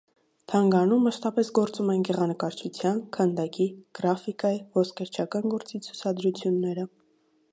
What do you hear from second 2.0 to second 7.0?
գեղանկարչության, քանդակի, գրաֆիկայի, ոսկերչական գործի ցուցադրությունները։